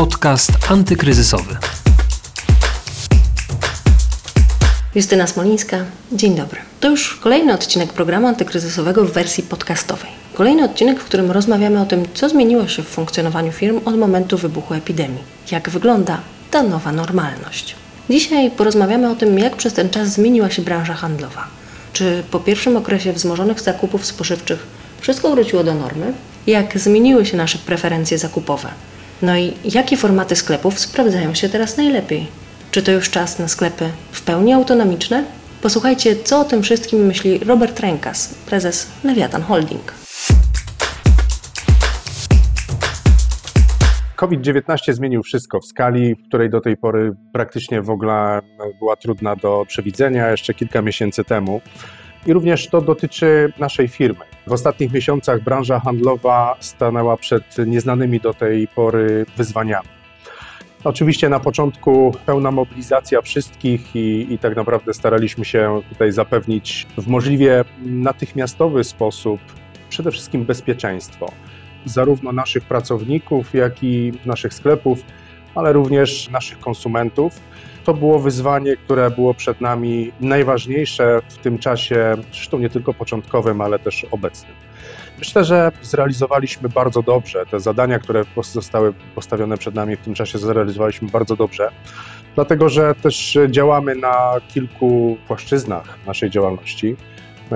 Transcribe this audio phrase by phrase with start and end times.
[0.00, 1.56] Podcast antykryzysowy.
[4.94, 5.76] Justyna Smolińska,
[6.12, 6.60] dzień dobry.
[6.80, 10.10] To już kolejny odcinek programu antykryzysowego w wersji podcastowej.
[10.34, 14.38] Kolejny odcinek, w którym rozmawiamy o tym, co zmieniło się w funkcjonowaniu firm od momentu
[14.38, 15.22] wybuchu epidemii.
[15.50, 17.74] Jak wygląda ta nowa normalność.
[18.10, 21.46] Dzisiaj porozmawiamy o tym, jak przez ten czas zmieniła się branża handlowa.
[21.92, 24.66] Czy po pierwszym okresie wzmożonych zakupów spożywczych
[25.00, 26.12] wszystko wróciło do normy?
[26.46, 28.68] Jak zmieniły się nasze preferencje zakupowe?
[29.22, 32.26] No i jakie formaty sklepów sprawdzają się teraz najlepiej?
[32.70, 35.24] Czy to już czas na sklepy w pełni autonomiczne?
[35.62, 39.92] Posłuchajcie, co o tym wszystkim myśli Robert Rękas, prezes Lewiatan Holding.
[44.16, 48.40] COVID-19 zmienił wszystko w skali, której do tej pory praktycznie w ogóle
[48.78, 51.60] była trudna do przewidzenia jeszcze kilka miesięcy temu.
[52.26, 54.24] I również to dotyczy naszej firmy.
[54.46, 59.88] W ostatnich miesiącach branża handlowa stanęła przed nieznanymi do tej pory wyzwaniami.
[60.84, 67.08] Oczywiście na początku pełna mobilizacja wszystkich i, i, tak naprawdę staraliśmy się tutaj zapewnić w
[67.08, 69.40] możliwie natychmiastowy sposób
[69.88, 71.32] przede wszystkim bezpieczeństwo
[71.84, 75.04] zarówno naszych pracowników, jak i naszych sklepów,
[75.54, 77.40] ale również naszych konsumentów.
[77.84, 83.60] To było wyzwanie, które było przed nami najważniejsze w tym czasie, zresztą nie tylko początkowym,
[83.60, 84.52] ale też obecnym.
[85.18, 90.38] Myślę, że zrealizowaliśmy bardzo dobrze te zadania, które zostały postawione przed nami w tym czasie,
[90.38, 91.70] zrealizowaliśmy bardzo dobrze,
[92.34, 96.96] dlatego że też działamy na kilku płaszczyznach naszej działalności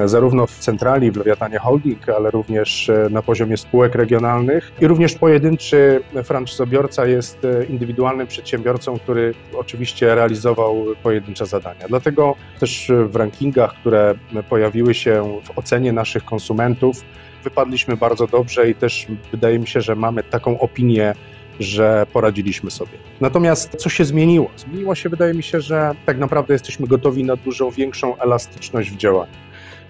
[0.04, 4.72] zarówno w centrali, w Lewiatanie Holding, ale również e, na poziomie spółek regionalnych.
[4.80, 11.88] I również pojedynczy franczyzobiorca jest e, indywidualnym przedsiębiorcą, który oczywiście realizował pojedyncze zadania.
[11.88, 14.14] Dlatego też w rankingach, które
[14.48, 17.04] pojawiły się w ocenie naszych konsumentów,
[17.44, 21.14] wypadliśmy bardzo dobrze i też wydaje mi się, że mamy taką opinię
[21.60, 22.98] że poradziliśmy sobie.
[23.20, 24.50] Natomiast co się zmieniło?
[24.56, 28.96] Zmieniło się, wydaje mi się, że tak naprawdę jesteśmy gotowi na dużo większą elastyczność w
[28.96, 29.32] działaniu.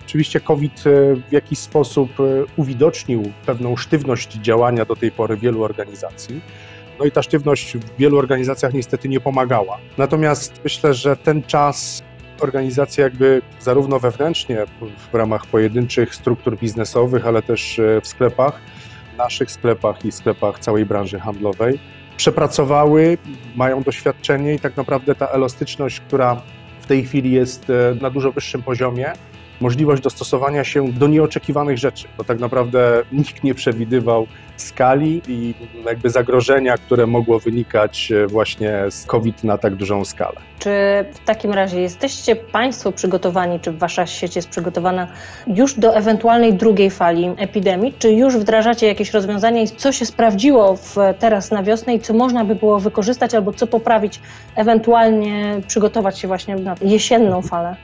[0.06, 2.22] Oczywiście COVID e, w jakiś sposób e,
[2.56, 6.41] uwidocznił pewną sztywność działania do tej pory wielu organizacji.
[6.98, 9.78] No i ta sztywność w wielu organizacjach niestety nie pomagała.
[9.98, 12.03] Natomiast myślę, że ten czas
[12.41, 14.64] organizacja jakby zarówno wewnętrznie
[15.12, 18.60] w ramach pojedynczych struktur biznesowych, ale też e, w sklepach,
[19.19, 21.78] naszych sklepach i sklepach całej branży handlowej,
[22.16, 23.19] przepracowały,
[23.56, 26.43] mają doświadczenie i tak naprawdę ta elastyczność, która
[26.81, 27.66] w tej chwili jest
[28.00, 29.12] na dużo wyższym poziomie,
[29.60, 34.26] możliwość dostosowania się do nieoczekiwanych rzeczy, bo tak naprawdę nikt nie przewidywał
[34.56, 35.54] skali i
[35.87, 40.37] jakby zagrożenia, które mogło wynikać e, właśnie z COVID na tak dużą skalę.
[40.59, 40.70] Czy
[41.12, 45.09] w takim razie jesteście Państwo przygotowani, czy Wasza sieć jest przygotowana
[45.47, 50.76] już do ewentualnej drugiej fali epidemii, czy już wdrażacie jakieś rozwiązania i co się sprawdziło
[50.76, 54.20] w, teraz na wiosnę i co można by było wykorzystać albo co poprawić,
[54.56, 57.76] ewentualnie przygotować się właśnie na jesienną falę?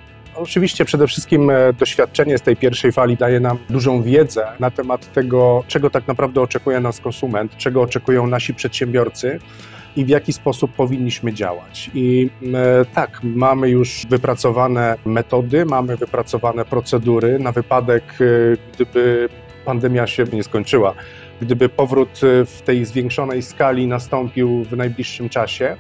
[0.43, 5.13] Oczywiście przede wszystkim e, doświadczenie z tej pierwszej fali daje nam dużą wiedzę na temat
[5.13, 9.39] tego, czego tak naprawdę oczekuje nas konsument, czego oczekują nasi przedsiębiorcy
[9.97, 11.91] i w jaki sposób powinniśmy działać.
[11.95, 18.25] I e, tak, mamy już wypracowane metody, mamy wypracowane procedury na wypadek, e,
[18.75, 19.29] gdyby
[19.65, 20.95] pandemia się nie skończyła,
[21.41, 25.77] gdyby powrót w tej zwiększonej skali nastąpił w najbliższym czasie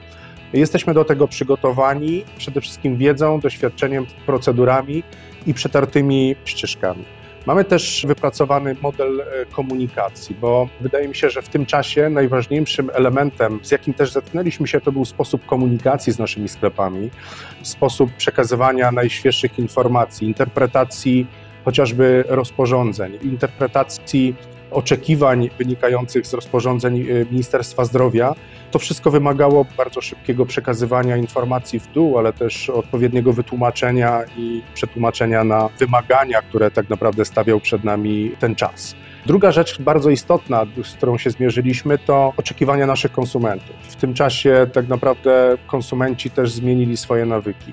[0.52, 5.02] Jesteśmy do tego przygotowani przede wszystkim wiedzą, doświadczeniem, procedurami
[5.46, 7.04] i przetartymi ścieżkami.
[7.46, 12.90] Mamy też wypracowany model e, komunikacji, bo wydaje mi się, że w tym czasie najważniejszym
[12.94, 17.10] elementem, z jakim też zetknęliśmy się, to był sposób komunikacji z naszymi sklepami,
[17.62, 21.26] sposób przekazywania najświeższych informacji, interpretacji
[21.64, 24.34] chociażby rozporządzeń, interpretacji
[24.70, 28.34] oczekiwań wynikających z rozporządzeń e, Ministerstwa Zdrowia.
[28.70, 35.44] To wszystko wymagało bardzo szybkiego przekazywania informacji w dół, ale też odpowiedniego wytłumaczenia i przetłumaczenia
[35.44, 38.94] na wymagania, które tak naprawdę stawiał przed nami ten czas.
[39.26, 43.76] Druga rzecz bardzo istotna, z którą się zmierzyliśmy, to oczekiwania naszych konsumentów.
[43.82, 47.72] W tym czasie tak naprawdę konsumenci też zmienili swoje nawyki.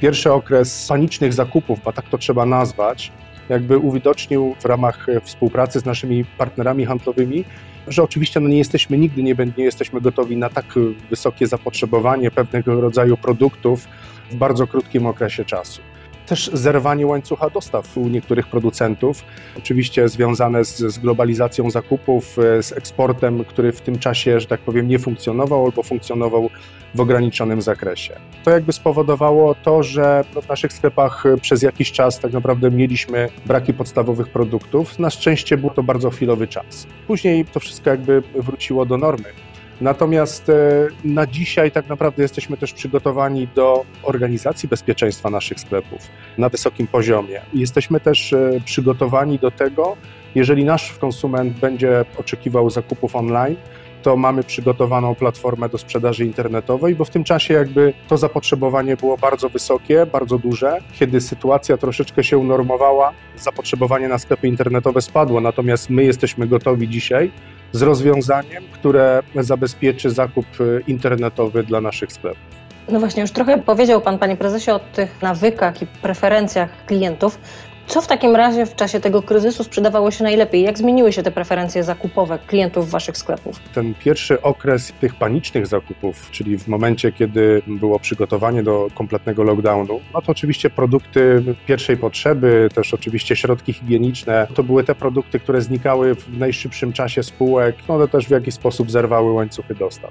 [0.00, 3.12] Pierwszy okres panicznych zakupów, bo tak to trzeba nazwać,
[3.48, 7.44] jakby uwidocznił w ramach e, współpracy z naszymi partnerami handlowymi,
[7.88, 10.64] że oczywiście no nie jesteśmy nigdy nie, nie jesteśmy gotowi na tak
[11.10, 13.88] wysokie zapotrzebowanie pewnego rodzaju produktów
[14.30, 15.82] w bardzo krótkim okresie czasu.
[16.26, 19.24] Też zerwanie łańcucha dostaw u niektórych producentów,
[19.58, 24.60] oczywiście związane z, z, globalizacją zakupów, e, z eksportem, który w tym czasie, że tak
[24.60, 26.50] powiem, nie funkcjonował albo funkcjonował
[26.94, 28.16] w ograniczonym zakresie.
[28.44, 33.74] To jakby spowodowało to, że w naszych sklepach przez jakiś czas tak naprawdę mieliśmy braki
[33.74, 34.98] podstawowych produktów.
[34.98, 36.86] Na szczęście był to bardzo chwilowy czas.
[37.06, 39.45] Później to wszystko jakby wróciło do normy
[39.80, 46.00] Natomiast e, na dzisiaj tak naprawdę jesteśmy też przygotowani do organizacji bezpieczeństwa naszych sklepów
[46.38, 47.40] na wysokim poziomie.
[47.54, 49.96] Jesteśmy też e, przygotowani do tego,
[50.34, 53.56] jeżeli nasz konsument będzie oczekiwał zakupów online,
[54.02, 59.16] to mamy przygotowaną platformę do sprzedaży internetowej, bo w tym czasie jakby to zapotrzebowanie było
[59.16, 60.78] bardzo wysokie, bardzo duże.
[60.92, 67.30] Kiedy sytuacja troszeczkę się unormowała, zapotrzebowanie na sklepy internetowe spadło, natomiast my jesteśmy gotowi dzisiaj
[67.72, 72.56] z rozwiązaniem, które zabezpieczy zakup y, internetowy dla naszych sklepów.
[72.88, 77.38] No właśnie, już trochę powiedział Pan, Panie Prezesie, o tych nawykach i preferencjach klientów.
[77.86, 80.62] Co w takim razie w czasie tego kryzysu sprzedawało się najlepiej?
[80.62, 83.60] Jak zmieniły się te preferencje zakupowe klientów waszych sklepów?
[83.74, 90.00] Ten pierwszy okres tych panicznych zakupów, czyli w momencie, kiedy było przygotowanie do kompletnego lockdownu,
[90.14, 95.60] no to oczywiście produkty pierwszej potrzeby, też oczywiście środki higieniczne, to były te produkty, które
[95.60, 100.10] znikały w najszybszym czasie spółek, no one też w jakiś sposób zerwały łańcuchy dostaw.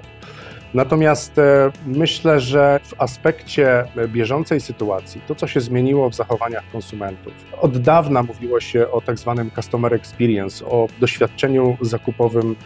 [0.74, 7.32] Natomiast e, myślę, że w aspekcie bieżącej sytuacji, to co się zmieniło w zachowaniach konsumentów,
[7.60, 12.56] od dawna mówiło się o tak zwanym customer experience, o doświadczeniu zakupowym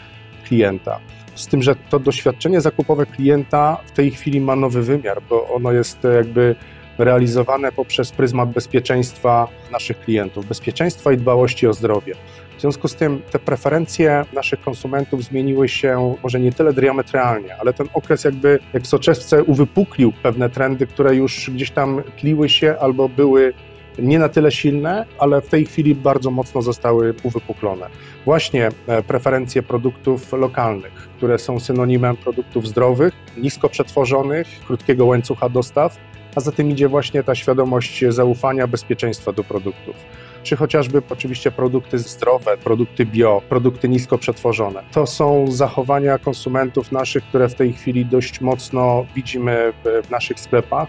[0.45, 1.01] klienta.
[1.35, 5.73] Z tym, że to doświadczenie zakupowe klienta w tej chwili ma nowy wymiar, bo ono
[5.73, 6.57] jest jakby
[6.99, 12.15] realizowane poprzez pryzmat bezpieczeństwa naszych klientów, bezpieczeństwa i dbałości o zdrowie.
[12.61, 17.73] W związku z tym te preferencje naszych konsumentów zmieniły się może nie tyle diametralnie, ale
[17.73, 22.77] ten okres jakby jak w soczewce uwypuklił pewne trendy, które już gdzieś tam tliły się
[22.81, 23.53] albo były
[23.99, 27.87] nie na tyle silne, ale w tej chwili bardzo mocno zostały uwypuklone.
[28.25, 35.97] Właśnie e, preferencje produktów lokalnych, które są synonimem produktów zdrowych, nisko przetworzonych, krótkiego łańcucha dostaw,
[36.37, 39.97] a za tym idzie właśnie ta świadomość zaufania, bezpieczeństwa do produktów
[40.43, 44.83] czy chociażby oczywiście produkty zdrowe, produkty bio, produkty nisko przetworzone.
[44.93, 49.73] To są zachowania konsumentów naszych, które w tej chwili dość mocno widzimy
[50.05, 50.89] w naszych sklepach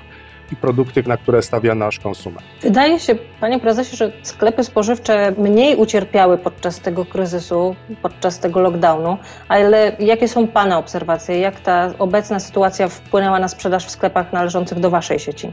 [0.52, 2.42] i produkty, na które stawia nasz konsument.
[2.62, 9.18] Wydaje się, panie prezesie, że sklepy spożywcze mniej ucierpiały podczas tego kryzysu, podczas tego lockdownu,
[9.48, 11.40] ale jakie są pana obserwacje?
[11.40, 15.52] Jak ta obecna sytuacja wpłynęła na sprzedaż w sklepach należących do waszej sieci?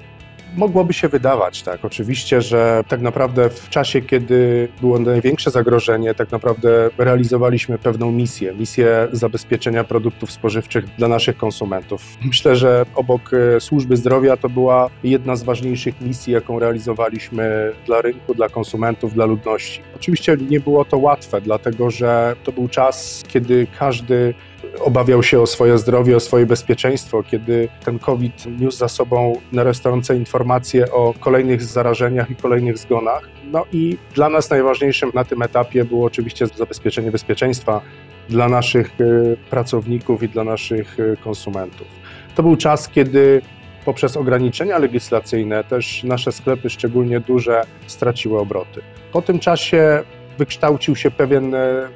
[0.59, 6.33] Mogłoby się wydawać, tak, oczywiście, że tak naprawdę w czasie, kiedy było największe zagrożenie, tak
[6.33, 12.03] naprawdę realizowaliśmy pewną misję, misję zabezpieczenia produktów spożywczych dla naszych konsumentów.
[12.25, 18.03] Myślę, że obok e, służby zdrowia to była jedna z ważniejszych misji, jaką realizowaliśmy dla
[18.03, 19.81] rynku, dla konsumentów, dla ludności.
[19.97, 24.35] Oczywiście nie było to łatwe, dlatego że to był czas, kiedy każdy
[24.81, 30.17] obawiał się o swoje zdrowie, o swoje bezpieczeństwo, kiedy ten COVID niósł za sobą narastające
[30.17, 33.29] informacje o kolejnych zarażeniach i kolejnych zgonach.
[33.45, 37.81] No i dla nas najważniejszym na tym etapie było oczywiście zabezpieczenie bezpieczeństwa
[38.29, 41.87] dla naszych y, pracowników i dla naszych y, konsumentów.
[42.35, 43.43] To był czas, kiedy
[43.85, 48.81] poprzez ograniczenia legislacyjne też nasze sklepy, szczególnie duże, straciły obroty.
[49.13, 50.03] Po tym czasie
[50.39, 51.89] wykształcił się pewien y,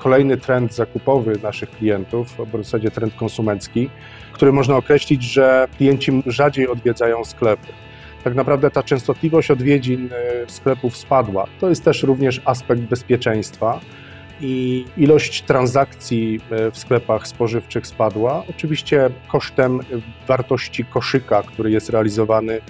[0.00, 3.90] kolejny trend zakupowy naszych klientów, w zasadzie trend konsumencki,
[4.32, 7.66] który można określić, że klienci rzadziej odwiedzają sklepy.
[8.24, 10.10] Tak naprawdę ta częstotliwość odwiedzin
[10.46, 11.46] y, sklepów spadła.
[11.60, 13.80] To jest też również aspekt bezpieczeństwa
[14.40, 18.44] i ilość transakcji y, w sklepach spożywczych spadła.
[18.50, 19.80] Oczywiście kosztem
[20.28, 22.60] wartości koszyka, który jest realizowany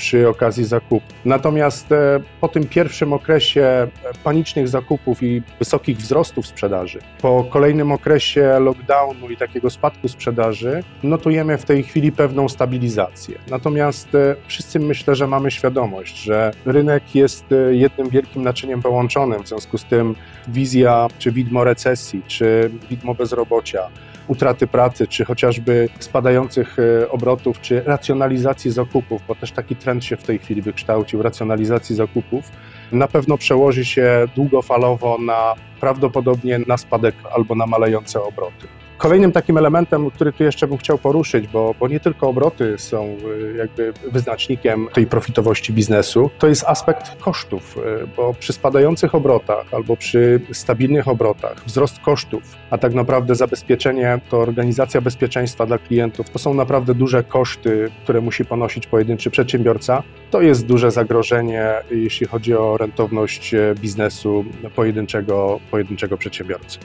[0.00, 1.06] przy okazji zakupu.
[1.24, 3.88] Natomiast e, po tym pierwszym okresie e,
[4.24, 11.58] panicznych zakupów i wysokich wzrostów sprzedaży, po kolejnym okresie lockdownu i takiego spadku sprzedaży, notujemy
[11.58, 13.38] w tej chwili pewną stabilizację.
[13.50, 19.48] Natomiast e, wszyscy myślę, że mamy świadomość, że rynek jest jednym wielkim naczyniem połączonym, w
[19.48, 20.14] związku z tym
[20.48, 23.88] wizja czy widmo recesji, czy widmo bezrobocia,
[24.30, 30.16] utraty pracy, czy chociażby spadających e, obrotów, czy racjonalizacji zakupów, bo też taki trend się
[30.16, 32.44] w tej chwili wykształcił, racjonalizacji zakupów,
[32.92, 38.79] na pewno przełoży się długofalowo na prawdopodobnie na spadek albo na malejące obroty.
[39.00, 43.04] Kolejnym takim elementem, który tu jeszcze bym chciał poruszyć, bo, bo nie tylko obroty są
[43.06, 49.74] y, jakby wyznacznikiem tej profitowości biznesu, to jest aspekt kosztów, y, bo przy spadających obrotach
[49.74, 56.30] albo przy stabilnych obrotach wzrost kosztów, a tak naprawdę zabezpieczenie, to organizacja bezpieczeństwa dla klientów,
[56.30, 60.02] to są naprawdę duże koszty, które musi ponosić pojedynczy przedsiębiorca.
[60.30, 64.44] To jest duże zagrożenie, jeśli chodzi o rentowność e, biznesu
[64.76, 66.78] pojedynczego, pojedynczego przedsiębiorcy.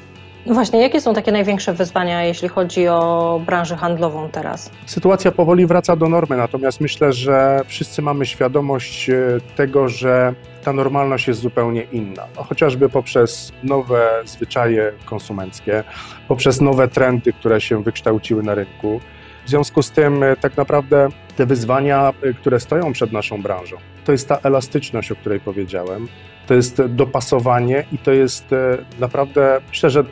[0.46, 4.72] No właśnie, jakie są takie największe wyzwania, jeśli chodzi o branżę handlową teraz?
[4.86, 9.16] Sytuacja powoli wraca do normy, natomiast myślę, że wszyscy mamy świadomość e,
[9.56, 10.34] tego, że
[10.64, 12.24] ta normalność jest zupełnie inna.
[12.36, 15.84] No, chociażby poprzez nowe zwyczaje konsumenckie,
[16.28, 19.00] poprzez nowe trendy, które się wykształciły na rynku.
[19.46, 23.78] W związku z tym, e, tak naprawdę, te wyzwania, e, które stoją przed naszą branżą,
[24.06, 26.08] to jest ta elastyczność, o której powiedziałem,
[26.48, 30.04] to jest dopasowanie i to jest e, naprawdę, myślę, że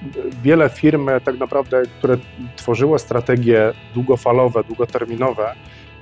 [0.43, 2.17] wiele firm, e, tak naprawdę, które
[2.55, 5.53] tworzyło strategie długofalowe, długoterminowe,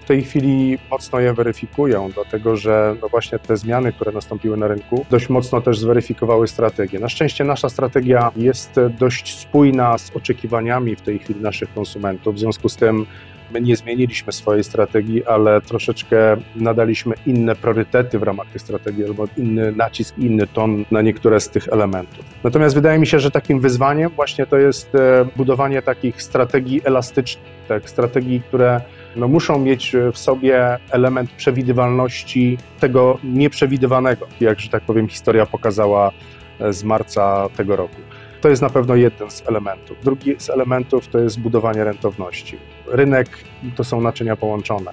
[0.01, 4.67] w tej chwili mocno je weryfikują, dlatego że no właśnie te zmiany, które nastąpiły na
[4.67, 6.99] rynku, dość mocno też zweryfikowały strategię.
[6.99, 12.39] Na szczęście nasza strategia jest dość spójna z oczekiwaniami w tej chwili naszych konsumentów, w
[12.39, 13.05] związku z tym
[13.53, 19.27] My nie zmieniliśmy swojej strategii, ale troszeczkę nadaliśmy inne priorytety w ramach tej strategii, albo
[19.37, 22.25] inny nacisk, inny ton na niektóre z tych elementów.
[22.43, 27.45] Natomiast wydaje mi się, że takim wyzwaniem właśnie to jest e, budowanie takich strategii elastycznych,
[27.67, 28.81] tak, strategii, które
[29.15, 36.11] no, muszą mieć w sobie element przewidywalności tego nieprzewidywanego, jak, że tak powiem, historia pokazała
[36.59, 38.01] e, z marca tego roku.
[38.41, 39.97] To jest na pewno jeden z elementów.
[40.03, 42.57] Drugi z elementów to jest budowanie rentowności.
[42.87, 43.27] Rynek
[43.75, 44.91] to są naczynia połączone.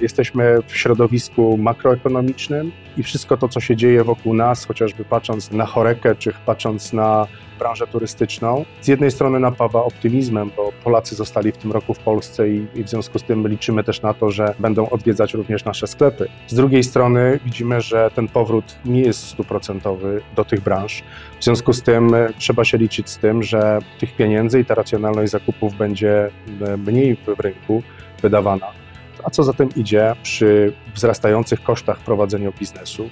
[0.00, 5.66] Jesteśmy w środowisku makroekonomicznym i wszystko to, co się dzieje wokół nas, chociażby patrząc na
[5.66, 7.26] chorekę, czy patrząc na
[7.58, 12.48] branżę turystyczną, z jednej strony napawa optymizmem, bo Polacy zostali w tym roku w Polsce
[12.48, 15.86] i, i w związku z tym liczymy też na to, że będą odwiedzać również nasze
[15.86, 16.28] sklepy.
[16.46, 21.02] Z drugiej strony widzimy, że ten powrót nie jest stuprocentowy do tych branż.
[21.40, 24.74] W związku z tym e, trzeba się liczyć z tym, że tych pieniędzy i ta
[24.74, 27.82] racjonalność zakupów będzie e, mniej w rynku
[28.22, 28.85] wydawana
[29.26, 33.10] a co za tym idzie, przy wzrastających kosztach prowadzenia biznesu,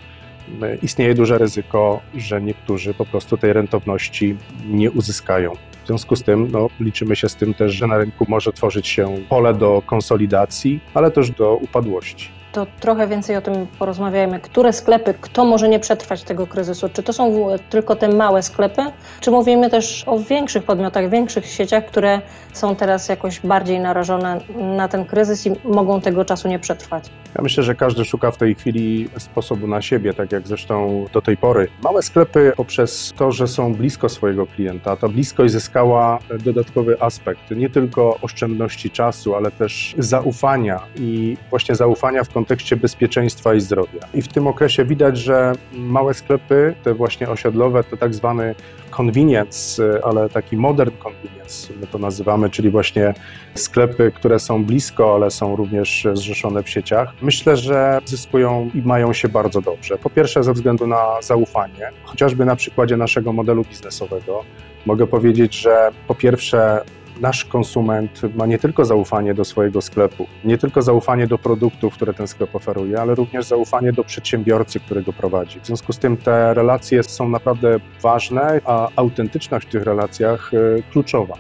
[0.83, 5.53] istnieje duże ryzyko, że niektórzy po prostu tej rentowności nie uzyskają.
[5.85, 8.89] W związku z tym no, liczymy się z tym też, że na rynku może tworzyć
[8.89, 14.41] się pole do konsolidacji, ale też do upadłości to trochę więcej o tym porozmawiajmy.
[14.41, 16.89] Które sklepy, kto może nie przetrwać tego kryzysu?
[16.89, 18.83] Czy to są tylko te małe sklepy,
[19.21, 22.21] czy mówimy też o większych podmiotach, większych sieciach, które
[22.53, 24.41] są teraz jakoś bardziej narażone
[24.77, 27.11] na ten kryzys i mogą tego czasu nie przetrwać?
[27.37, 31.23] Ja myślę, że każdy szuka w tej chwili sposobu na siebie, tak jak zresztą do
[31.23, 31.69] tej pory.
[31.83, 37.71] Małe sklepy poprzez to, że są blisko swojego klienta, ta bliskość zyskała dodatkowy aspekt, nie
[37.71, 44.01] tylko oszczędności czasu, ale też zaufania i właśnie zaufania w kontekście kontekście bezpieczeństwa i zdrowia.
[44.15, 48.55] I w tym okresie widać, że małe sklepy, te właśnie osiedlowe, to tak zwany
[48.99, 53.15] convenience, ale taki modern convenience, my to nazywamy, czyli właśnie
[53.55, 59.13] sklepy, które są blisko, ale są również zrzeszone w sieciach, myślę, że zyskują i mają
[59.13, 59.99] się bardzo dobrze.
[59.99, 64.45] Po pierwsze ze względu na zaufanie, chociażby na przykładzie naszego modelu biznesowego.
[64.87, 66.81] Mogę powiedzieć, że po pierwsze
[67.21, 72.15] nasz konsument ma nie tylko zaufanie do swojego sklepu, nie tylko zaufanie do produktów, które
[72.15, 75.61] ten sklep oferuje, ale również zaufanie do przedsiębiorcy, który go prowadzi.
[75.61, 80.83] W związku z tym te relacje są naprawdę ważne, a autentyczność w tych relacjach e,
[80.93, 81.35] kluczowa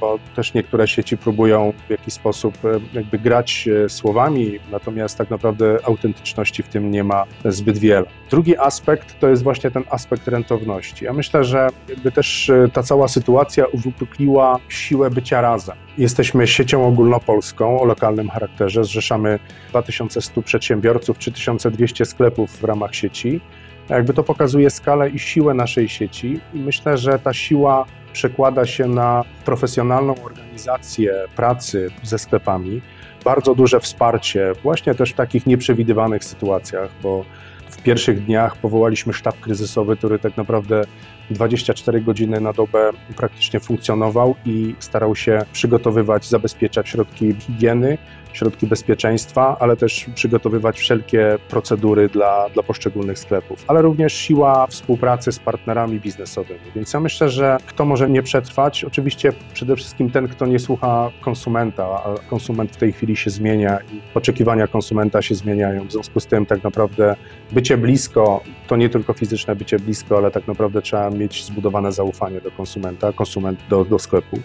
[0.00, 5.30] bo też niektóre sieci próbują w jakiś sposób e, jakby grać e, słowami, natomiast tak
[5.30, 8.06] naprawdę autentyczności w tym nie ma zbyt wiele.
[8.30, 11.04] Drugi aspekt to jest właśnie ten aspekt rentowności.
[11.04, 15.76] Ja myślę, że jakby też e, ta cała sytuacja uwypukliła siłę bycia razem.
[15.98, 19.38] Jesteśmy siecią ogólnopolską o lokalnym charakterze, zrzeszamy
[19.70, 23.40] 2100 przedsiębiorców, 3200 sklepów w ramach sieci.
[23.88, 28.86] Jakby to pokazuje skalę i siłę naszej sieci i myślę, że ta siła przekłada się
[28.86, 32.82] na profesjonalną organizację pracy ze sklepami,
[33.24, 37.24] bardzo duże wsparcie, właśnie też w takich nieprzewidywanych sytuacjach, bo
[37.70, 40.84] w pierwszych dniach powołaliśmy sztab kryzysowy, który tak naprawdę
[41.30, 47.98] 24 godziny na dobę praktycznie funkcjonował i starał się przygotowywać, zabezpieczać środki higieny,
[48.32, 55.32] środki bezpieczeństwa, ale też przygotowywać wszelkie procedury dla, dla poszczególnych sklepów, ale również siła współpracy
[55.32, 56.60] z partnerami biznesowymi.
[56.76, 61.10] Więc ja myślę, że kto może nie przetrwać, oczywiście przede wszystkim ten, kto nie słucha
[61.20, 65.86] konsumenta, a konsument w tej chwili się zmienia i oczekiwania konsumenta się zmieniają.
[65.86, 67.16] W związku z tym tak naprawdę
[67.52, 72.40] bycie blisko, to nie tylko fizyczne bycie blisko, ale tak naprawdę trzeba mieć zbudowane zaufanie
[72.40, 74.38] do konsumenta, konsument do, do sklepu.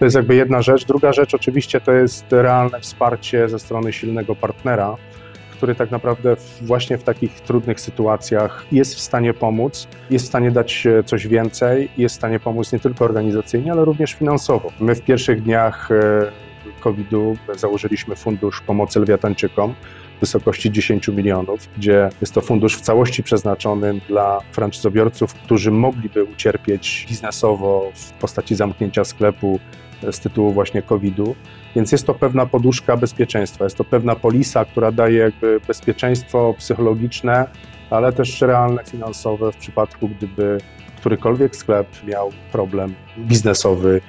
[0.00, 0.84] To jest jakby jedna rzecz.
[0.84, 4.96] Druga rzecz oczywiście to jest realne wsparcie ze strony silnego partnera,
[5.52, 10.50] który tak naprawdę właśnie w takich trudnych sytuacjach jest w stanie pomóc, jest w stanie
[10.50, 14.72] dać coś więcej, jest w stanie pomóc nie tylko organizacyjnie, ale również finansowo.
[14.80, 16.30] My w pierwszych dniach e,
[16.80, 19.74] COVID-u założyliśmy Fundusz Pomocy Lewiatańczykom,
[20.16, 26.24] w wysokości 10 milionów, gdzie jest to fundusz w całości przeznaczony dla franczyzobiorców, którzy mogliby
[26.24, 29.60] ucierpieć biznesowo w postaci zamknięcia sklepu
[30.10, 31.34] z tytułu właśnie COVID-u.
[31.76, 37.46] Więc jest to pewna poduszka bezpieczeństwa, jest to pewna polisa, która daje jakby bezpieczeństwo psychologiczne,
[37.90, 40.58] ale też realne finansowe w przypadku, gdyby
[40.96, 44.00] którykolwiek sklep miał problem biznesowy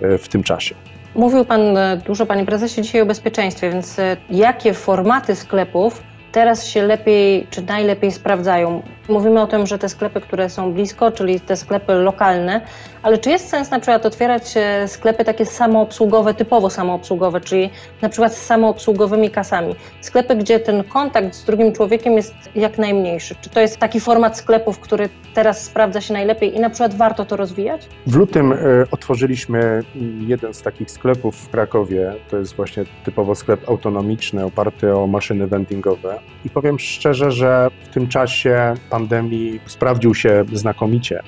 [0.00, 0.74] e, w tym czasie.
[1.14, 6.02] Mówił Pan e, dużo, Panie Prezesie, dzisiaj o bezpieczeństwie, więc e, jakie formaty sklepów
[6.32, 8.82] teraz się lepiej czy najlepiej sprawdzają?
[9.10, 12.60] Mówimy o tym, że te sklepy, które są blisko, czyli te sklepy lokalne,
[13.02, 17.70] ale czy jest sens na przykład otwierać e, sklepy takie samoobsługowe, typowo samoobsługowe, czyli
[18.02, 19.74] na przykład z samoobsługowymi kasami?
[20.00, 23.34] Sklepy, gdzie ten kontakt z drugim człowiekiem jest jak najmniejszy.
[23.40, 27.24] Czy to jest taki format sklepów, który teraz sprawdza się najlepiej i na przykład warto
[27.24, 27.88] to rozwijać?
[28.06, 28.56] W lutym e,
[28.90, 29.82] otworzyliśmy
[30.26, 32.14] jeden z takich sklepów w Krakowie.
[32.30, 36.18] To jest właśnie typowo sklep autonomiczny, oparty o maszyny vendingowe.
[36.44, 41.22] I powiem szczerze, że w tym czasie pandemii sprawdził się znakomicie.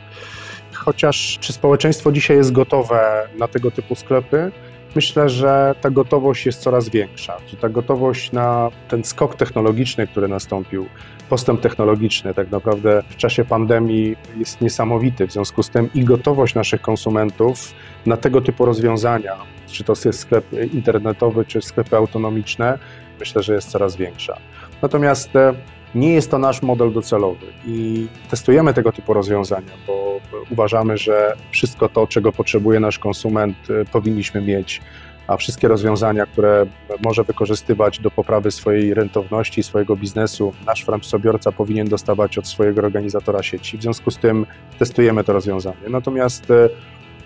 [0.74, 4.52] Chociaż czy społeczeństwo dzisiaj jest gotowe na tego typu sklepy?
[4.94, 7.36] Myślę, że ta gotowość jest coraz większa.
[7.46, 10.86] Że ta gotowość na ten skok technologiczny, który nastąpił,
[11.28, 15.26] postęp technologiczny tak naprawdę w czasie pandemii jest niesamowity.
[15.26, 17.74] W związku z tym i gotowość naszych konsumentów
[18.06, 19.36] na tego typu rozwiązania,
[19.66, 22.78] czy to jest sklep internetowy, czy sklepy autonomiczne,
[23.20, 24.36] myślę, że jest coraz większa.
[24.82, 25.54] Natomiast e,
[25.94, 30.20] nie jest to nasz model docelowy i testujemy tego typu rozwiązania, bo
[30.50, 34.80] uważamy, że wszystko to, czego potrzebuje nasz konsument, e, powinniśmy mieć,
[35.26, 36.66] a wszystkie rozwiązania, które
[37.04, 43.42] może wykorzystywać do poprawy swojej rentowności, swojego biznesu, nasz franczyzobiorca powinien dostawać od swojego organizatora
[43.42, 43.78] sieci.
[43.78, 44.46] W związku z tym
[44.78, 45.88] testujemy to rozwiązanie.
[45.88, 46.68] Natomiast e,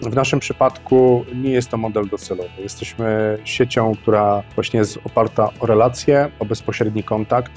[0.01, 2.63] w naszym przypadku nie jest to model docelowy.
[2.63, 7.53] Jesteśmy siecią, która właśnie jest oparta o relacje, o bezpośredni kontakt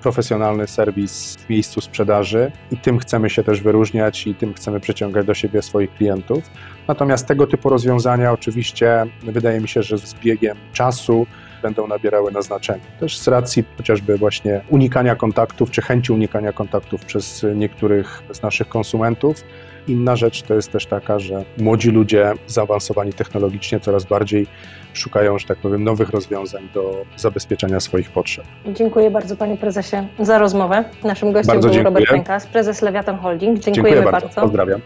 [0.00, 5.26] profesjonalny serwis w miejscu sprzedaży i tym chcemy się też wyróżniać i tym chcemy przyciągać
[5.26, 6.50] do siebie swoich klientów.
[6.88, 11.26] Natomiast tego typu rozwiązania oczywiście wydaje mi się, że z biegiem czasu
[11.62, 12.82] będą nabierały na znaczeniu.
[13.00, 18.68] Też z racji chociażby właśnie unikania kontaktów, czy chęci unikania kontaktów przez niektórych z naszych
[18.68, 19.44] konsumentów.
[19.90, 24.46] Inna rzecz to jest też taka, że młodzi ludzie zaawansowani technologicznie coraz bardziej
[24.92, 28.44] szukają, że tak powiem, nowych rozwiązań do zabezpieczenia swoich potrzeb.
[28.66, 30.84] Dziękuję bardzo Panie Prezesie za rozmowę.
[31.04, 31.94] Naszym gościem Bardzo był dziękuję.
[31.94, 33.58] Robert Pękas, prezes Lewiatan Holding.
[33.58, 34.26] Dziękujemy Dziękuję bardzo.
[34.26, 34.40] bardzo.
[34.40, 34.80] Pozdrawiam.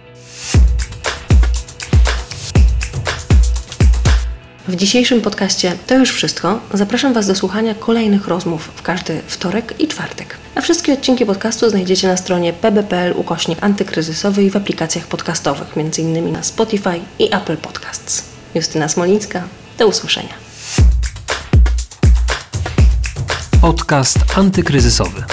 [4.68, 6.61] W dzisiejszym podcaście to już wszystko.
[6.74, 10.37] Zapraszam Was do słuchania kolejnych rozmów w każdy wtorek i czwartek.
[10.55, 16.33] A wszystkie odcinki podcastu znajdziecie na stronie pb.pl ukośnik antykryzysowy i w aplikacjach podcastowych, m.in.
[16.33, 18.24] na Spotify i Apple Podcasts.
[18.55, 19.42] Justyna Smolińska,
[19.79, 20.35] do usłyszenia.
[23.61, 25.24] Podcast antykryzysowy.